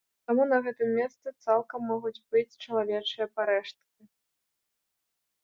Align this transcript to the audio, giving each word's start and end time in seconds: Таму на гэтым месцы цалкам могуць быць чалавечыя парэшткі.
Таму 0.29 0.43
на 0.51 0.57
гэтым 0.67 0.95
месцы 0.99 1.33
цалкам 1.47 1.81
могуць 1.91 2.15
быць 2.31 2.59
чалавечыя 2.65 3.27
парэшткі. 3.35 4.11